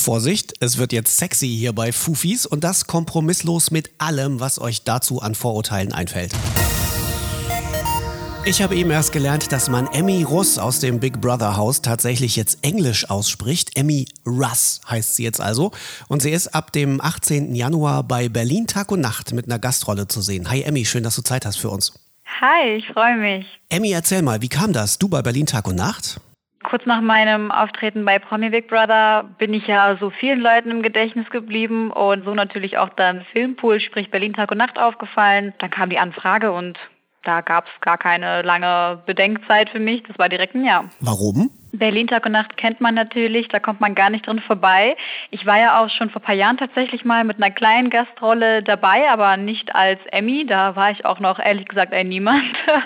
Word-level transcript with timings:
Vorsicht, 0.00 0.54
es 0.60 0.78
wird 0.78 0.92
jetzt 0.92 1.16
sexy 1.18 1.48
hier 1.48 1.72
bei 1.72 1.92
Fufis 1.92 2.46
und 2.46 2.64
das 2.64 2.86
kompromisslos 2.86 3.70
mit 3.70 3.90
allem, 3.98 4.40
was 4.40 4.58
euch 4.58 4.82
dazu 4.82 5.20
an 5.20 5.34
Vorurteilen 5.34 5.92
einfällt. 5.92 6.32
Ich 8.46 8.62
habe 8.62 8.74
eben 8.74 8.90
erst 8.90 9.12
gelernt, 9.12 9.52
dass 9.52 9.68
man 9.68 9.86
Emmy 9.88 10.22
Russ 10.22 10.58
aus 10.58 10.80
dem 10.80 10.98
Big 10.98 11.20
Brother 11.20 11.58
Haus 11.58 11.82
tatsächlich 11.82 12.36
jetzt 12.36 12.64
Englisch 12.64 13.08
ausspricht. 13.10 13.76
Emmy 13.76 14.06
Russ 14.26 14.80
heißt 14.88 15.16
sie 15.16 15.24
jetzt 15.24 15.42
also. 15.42 15.72
Und 16.08 16.22
sie 16.22 16.30
ist 16.30 16.48
ab 16.54 16.72
dem 16.72 17.02
18. 17.02 17.54
Januar 17.54 18.02
bei 18.02 18.30
Berlin 18.30 18.66
Tag 18.66 18.90
und 18.92 19.02
Nacht 19.02 19.34
mit 19.34 19.44
einer 19.44 19.58
Gastrolle 19.58 20.08
zu 20.08 20.22
sehen. 20.22 20.48
Hi 20.50 20.62
Emmy, 20.62 20.86
schön, 20.86 21.04
dass 21.04 21.16
du 21.16 21.22
Zeit 21.22 21.44
hast 21.44 21.58
für 21.58 21.68
uns. 21.68 21.92
Hi, 22.40 22.76
ich 22.78 22.86
freue 22.86 23.18
mich. 23.18 23.46
Emmy, 23.68 23.92
erzähl 23.92 24.22
mal, 24.22 24.40
wie 24.40 24.48
kam 24.48 24.72
das? 24.72 24.98
Du 24.98 25.08
bei 25.08 25.20
Berlin 25.20 25.44
Tag 25.44 25.68
und 25.68 25.76
Nacht? 25.76 26.18
Kurz 26.70 26.86
nach 26.86 27.00
meinem 27.00 27.50
Auftreten 27.50 28.04
bei 28.04 28.20
Promi 28.20 28.50
Big 28.50 28.68
Brother 28.68 29.28
bin 29.38 29.52
ich 29.52 29.66
ja 29.66 29.96
so 29.98 30.10
vielen 30.10 30.38
Leuten 30.38 30.70
im 30.70 30.82
Gedächtnis 30.82 31.28
geblieben 31.28 31.90
und 31.90 32.24
so 32.24 32.32
natürlich 32.32 32.78
auch 32.78 32.90
dann 32.90 33.24
Filmpool, 33.32 33.80
sprich 33.80 34.12
Berlin 34.12 34.34
Tag 34.34 34.52
und 34.52 34.58
Nacht 34.58 34.78
aufgefallen. 34.78 35.52
Dann 35.58 35.70
kam 35.70 35.90
die 35.90 35.98
Anfrage 35.98 36.52
und 36.52 36.78
da 37.24 37.40
gab 37.40 37.66
es 37.66 37.80
gar 37.80 37.98
keine 37.98 38.42
lange 38.42 39.02
Bedenkzeit 39.04 39.68
für 39.70 39.80
mich. 39.80 40.04
Das 40.04 40.16
war 40.16 40.28
direkt 40.28 40.54
ein 40.54 40.64
Ja. 40.64 40.84
Warum? 41.00 41.50
Berlin 41.72 42.06
Tag 42.06 42.26
und 42.26 42.32
Nacht 42.32 42.56
kennt 42.56 42.80
man 42.80 42.94
natürlich, 42.94 43.48
da 43.48 43.60
kommt 43.60 43.80
man 43.80 43.94
gar 43.94 44.10
nicht 44.10 44.26
drin 44.26 44.40
vorbei. 44.40 44.96
Ich 45.30 45.46
war 45.46 45.58
ja 45.58 45.80
auch 45.80 45.88
schon 45.88 46.10
vor 46.10 46.20
ein 46.20 46.24
paar 46.24 46.34
Jahren 46.34 46.56
tatsächlich 46.56 47.04
mal 47.04 47.24
mit 47.24 47.36
einer 47.36 47.50
kleinen 47.50 47.90
Gastrolle 47.90 48.62
dabei, 48.62 49.08
aber 49.10 49.36
nicht 49.36 49.74
als 49.74 50.00
Emmy. 50.10 50.46
Da 50.46 50.76
war 50.76 50.90
ich 50.90 51.04
auch 51.04 51.20
noch 51.20 51.38
ehrlich 51.38 51.66
gesagt 51.68 51.92
ein 51.92 52.08
Niemand. 52.08 52.44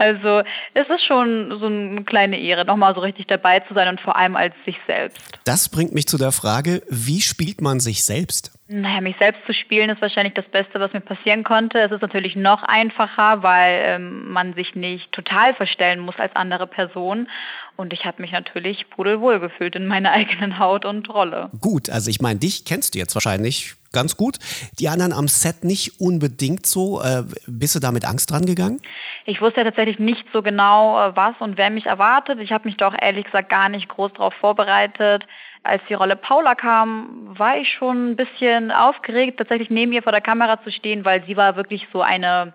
Also 0.00 0.42
es 0.72 0.88
ist 0.88 1.04
schon 1.04 1.58
so 1.60 1.66
eine 1.66 2.04
kleine 2.04 2.40
Ehre, 2.40 2.64
nochmal 2.64 2.94
so 2.94 3.02
richtig 3.02 3.26
dabei 3.26 3.60
zu 3.60 3.74
sein 3.74 3.86
und 3.86 4.00
vor 4.00 4.16
allem 4.16 4.34
als 4.34 4.54
sich 4.64 4.78
selbst. 4.86 5.20
Das 5.44 5.68
bringt 5.68 5.92
mich 5.92 6.08
zu 6.08 6.16
der 6.16 6.32
Frage, 6.32 6.82
wie 6.88 7.20
spielt 7.20 7.60
man 7.60 7.80
sich 7.80 8.02
selbst? 8.02 8.50
Naja, 8.66 9.02
mich 9.02 9.16
selbst 9.18 9.44
zu 9.44 9.52
spielen 9.52 9.90
ist 9.90 10.00
wahrscheinlich 10.00 10.32
das 10.32 10.46
Beste, 10.46 10.80
was 10.80 10.94
mir 10.94 11.00
passieren 11.00 11.44
konnte. 11.44 11.80
Es 11.80 11.92
ist 11.92 12.00
natürlich 12.00 12.34
noch 12.34 12.62
einfacher, 12.62 13.42
weil 13.42 13.82
ähm, 13.84 14.32
man 14.32 14.54
sich 14.54 14.74
nicht 14.74 15.12
total 15.12 15.52
verstellen 15.52 16.00
muss 16.00 16.16
als 16.16 16.34
andere 16.34 16.66
Person. 16.66 17.28
Und 17.76 17.92
ich 17.92 18.06
habe 18.06 18.22
mich 18.22 18.32
natürlich 18.32 18.88
pudelwohl 18.88 19.38
gefühlt 19.38 19.76
in 19.76 19.86
meiner 19.86 20.12
eigenen 20.12 20.58
Haut 20.58 20.86
und 20.86 21.10
Rolle. 21.10 21.50
Gut, 21.60 21.90
also 21.90 22.08
ich 22.08 22.22
meine, 22.22 22.38
dich 22.38 22.64
kennst 22.64 22.94
du 22.94 22.98
jetzt 22.98 23.14
wahrscheinlich 23.14 23.74
ganz 23.92 24.16
gut. 24.16 24.38
Die 24.78 24.88
anderen 24.88 25.12
am 25.12 25.28
Set 25.28 25.64
nicht 25.64 26.00
unbedingt 26.00 26.66
so. 26.66 27.02
Äh, 27.02 27.24
bist 27.46 27.74
du 27.74 27.80
da 27.80 27.92
mit 27.92 28.04
Angst 28.04 28.30
dran 28.30 28.46
gegangen? 28.46 28.80
Ich 29.26 29.40
wusste 29.40 29.60
ja 29.60 29.64
tatsächlich 29.64 29.98
nicht 29.98 30.24
so 30.32 30.42
genau, 30.42 31.00
äh, 31.00 31.16
was 31.16 31.34
und 31.40 31.56
wer 31.56 31.70
mich 31.70 31.86
erwartet. 31.86 32.38
Ich 32.40 32.52
habe 32.52 32.68
mich 32.68 32.76
doch 32.76 32.94
ehrlich 33.00 33.24
gesagt 33.24 33.48
gar 33.48 33.68
nicht 33.68 33.88
groß 33.88 34.12
darauf 34.14 34.34
vorbereitet. 34.34 35.26
Als 35.62 35.82
die 35.88 35.94
Rolle 35.94 36.16
Paula 36.16 36.54
kam, 36.54 37.34
war 37.38 37.58
ich 37.58 37.68
schon 37.68 38.12
ein 38.12 38.16
bisschen 38.16 38.70
aufgeregt, 38.70 39.38
tatsächlich 39.38 39.68
neben 39.68 39.92
ihr 39.92 40.02
vor 40.02 40.12
der 40.12 40.22
Kamera 40.22 40.62
zu 40.62 40.72
stehen, 40.72 41.04
weil 41.04 41.22
sie 41.26 41.36
war 41.36 41.56
wirklich 41.56 41.86
so 41.92 42.00
eine 42.00 42.54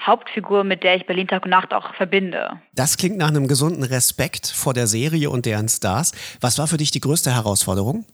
Hauptfigur, 0.00 0.64
mit 0.64 0.82
der 0.82 0.96
ich 0.96 1.06
Berlin 1.06 1.28
Tag 1.28 1.44
und 1.44 1.50
Nacht 1.50 1.74
auch 1.74 1.94
verbinde. 1.94 2.60
Das 2.74 2.96
klingt 2.96 3.18
nach 3.18 3.28
einem 3.28 3.48
gesunden 3.48 3.82
Respekt 3.82 4.46
vor 4.46 4.72
der 4.72 4.86
Serie 4.86 5.28
und 5.28 5.44
deren 5.44 5.68
Stars. 5.68 6.12
Was 6.40 6.58
war 6.58 6.68
für 6.68 6.76
dich 6.76 6.90
die 6.90 7.00
größte 7.00 7.34
Herausforderung? 7.34 8.06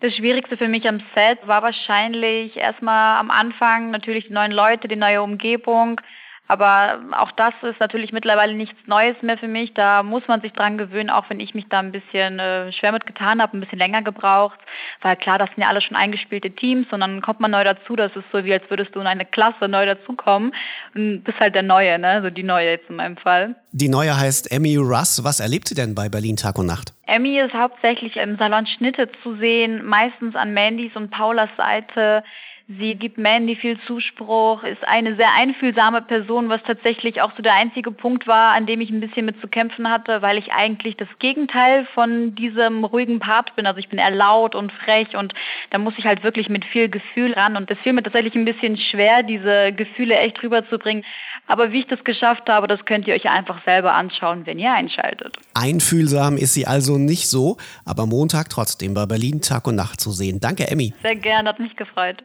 Das 0.00 0.14
Schwierigste 0.14 0.58
für 0.58 0.68
mich 0.68 0.86
am 0.86 1.00
Set 1.14 1.46
war 1.46 1.62
wahrscheinlich 1.62 2.56
erstmal 2.56 3.18
am 3.18 3.30
Anfang 3.30 3.90
natürlich 3.90 4.26
die 4.26 4.32
neuen 4.34 4.52
Leute, 4.52 4.88
die 4.88 4.96
neue 4.96 5.22
Umgebung. 5.22 6.00
Aber 6.48 7.00
auch 7.12 7.32
das 7.32 7.54
ist 7.62 7.80
natürlich 7.80 8.12
mittlerweile 8.12 8.54
nichts 8.54 8.78
Neues 8.86 9.16
mehr 9.22 9.36
für 9.36 9.48
mich. 9.48 9.74
Da 9.74 10.02
muss 10.02 10.22
man 10.28 10.40
sich 10.40 10.52
dran 10.52 10.78
gewöhnen, 10.78 11.10
auch 11.10 11.28
wenn 11.28 11.40
ich 11.40 11.54
mich 11.54 11.68
da 11.68 11.80
ein 11.80 11.92
bisschen 11.92 12.38
äh, 12.38 12.72
schwer 12.72 12.92
mit 12.92 13.06
getan 13.06 13.42
habe, 13.42 13.56
ein 13.56 13.60
bisschen 13.60 13.78
länger 13.78 14.02
gebraucht. 14.02 14.58
Weil 15.02 15.16
klar, 15.16 15.38
das 15.38 15.48
sind 15.50 15.62
ja 15.62 15.68
alle 15.68 15.80
schon 15.80 15.96
eingespielte 15.96 16.50
Teams 16.50 16.86
und 16.92 17.00
dann 17.00 17.20
kommt 17.20 17.40
man 17.40 17.50
neu 17.50 17.64
dazu. 17.64 17.96
Das 17.96 18.14
ist 18.14 18.24
so 18.32 18.44
wie 18.44 18.52
als 18.52 18.68
würdest 18.68 18.94
du 18.94 19.00
in 19.00 19.06
eine 19.06 19.24
Klasse 19.24 19.68
neu 19.68 19.86
dazukommen 19.86 20.54
und 20.94 21.24
bist 21.24 21.40
halt 21.40 21.54
der 21.54 21.62
Neue, 21.62 21.98
ne? 21.98 22.22
So 22.22 22.30
die 22.30 22.44
Neue 22.44 22.70
jetzt 22.70 22.88
in 22.88 22.96
meinem 22.96 23.16
Fall. 23.16 23.56
Die 23.72 23.88
Neue 23.88 24.16
heißt 24.16 24.50
Emmy 24.52 24.76
Russ. 24.76 25.22
Was 25.24 25.40
erlebt 25.40 25.68
sie 25.68 25.74
denn 25.74 25.94
bei 25.94 26.08
Berlin 26.08 26.36
Tag 26.36 26.58
und 26.58 26.66
Nacht? 26.66 26.92
Emmy 27.06 27.38
ist 27.38 27.54
hauptsächlich 27.54 28.16
im 28.16 28.36
Salon 28.38 28.66
Schnitte 28.66 29.10
zu 29.22 29.36
sehen, 29.36 29.84
meistens 29.84 30.34
an 30.34 30.54
Mandys 30.54 30.94
und 30.94 31.10
Paulas 31.10 31.50
Seite. 31.56 32.24
Sie 32.68 32.96
gibt 32.96 33.16
Mandy 33.16 33.54
viel 33.54 33.78
Zuspruch, 33.86 34.64
ist 34.64 34.82
eine 34.88 35.14
sehr 35.14 35.32
einfühlsame 35.36 36.02
Person, 36.02 36.48
was 36.48 36.60
tatsächlich 36.64 37.22
auch 37.22 37.30
so 37.36 37.42
der 37.42 37.54
einzige 37.54 37.92
Punkt 37.92 38.26
war, 38.26 38.54
an 38.54 38.66
dem 38.66 38.80
ich 38.80 38.90
ein 38.90 38.98
bisschen 38.98 39.24
mit 39.24 39.40
zu 39.40 39.46
kämpfen 39.46 39.88
hatte, 39.88 40.20
weil 40.20 40.36
ich 40.36 40.50
eigentlich 40.50 40.96
das 40.96 41.06
Gegenteil 41.20 41.86
von 41.94 42.34
diesem 42.34 42.84
ruhigen 42.84 43.20
Part 43.20 43.54
bin. 43.54 43.66
Also 43.66 43.78
ich 43.78 43.88
bin 43.88 44.00
eher 44.00 44.10
laut 44.10 44.56
und 44.56 44.72
frech 44.72 45.16
und 45.16 45.32
da 45.70 45.78
muss 45.78 45.94
ich 45.96 46.06
halt 46.06 46.24
wirklich 46.24 46.48
mit 46.48 46.64
viel 46.64 46.88
Gefühl 46.88 47.34
ran 47.34 47.56
und 47.56 47.70
es 47.70 47.78
fiel 47.78 47.92
mir 47.92 48.02
tatsächlich 48.02 48.34
ein 48.34 48.44
bisschen 48.44 48.76
schwer, 48.76 49.22
diese 49.22 49.72
Gefühle 49.72 50.16
echt 50.16 50.42
rüberzubringen. 50.42 51.04
Aber 51.46 51.70
wie 51.70 51.78
ich 51.78 51.86
das 51.86 52.02
geschafft 52.02 52.48
habe, 52.48 52.66
das 52.66 52.84
könnt 52.84 53.06
ihr 53.06 53.14
euch 53.14 53.30
einfach 53.30 53.62
selber 53.64 53.94
anschauen, 53.94 54.44
wenn 54.44 54.58
ihr 54.58 54.72
einschaltet. 54.72 55.36
Einfühlsam 55.54 56.36
ist 56.36 56.54
sie 56.54 56.66
also 56.66 56.98
nicht 56.98 57.28
so, 57.28 57.58
aber 57.84 58.06
Montag 58.06 58.50
trotzdem 58.50 58.92
bei 58.92 59.06
Berlin 59.06 59.40
Tag 59.40 59.68
und 59.68 59.76
Nacht 59.76 60.00
zu 60.00 60.10
sehen. 60.10 60.40
Danke, 60.40 60.66
Emmy. 60.66 60.92
Sehr 61.02 61.14
gerne, 61.14 61.48
hat 61.50 61.60
mich 61.60 61.76
gefreut. 61.76 62.24